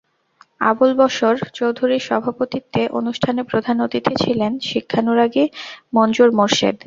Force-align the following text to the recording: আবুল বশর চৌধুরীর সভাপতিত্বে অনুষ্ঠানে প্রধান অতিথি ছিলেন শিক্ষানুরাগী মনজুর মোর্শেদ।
আবুল 0.61 0.91
বশর 0.99 1.35
চৌধুরীর 1.57 2.03
সভাপতিত্বে 2.09 2.81
অনুষ্ঠানে 2.99 3.41
প্রধান 3.51 3.77
অতিথি 3.85 4.13
ছিলেন 4.23 4.51
শিক্ষানুরাগী 4.69 5.45
মনজুর 5.93 6.29
মোর্শেদ। 6.37 6.75